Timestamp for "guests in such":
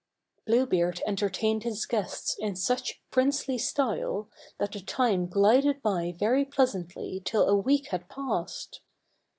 1.85-2.99